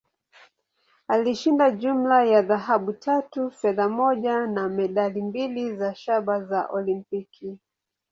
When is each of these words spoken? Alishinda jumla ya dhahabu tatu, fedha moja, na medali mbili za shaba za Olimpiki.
Alishinda 1.07 1.71
jumla 1.71 2.23
ya 2.25 2.41
dhahabu 2.41 2.93
tatu, 2.93 3.51
fedha 3.51 3.89
moja, 3.89 4.47
na 4.47 4.69
medali 4.69 5.21
mbili 5.21 5.75
za 5.77 5.95
shaba 5.95 6.43
za 6.43 6.67
Olimpiki. 6.67 7.57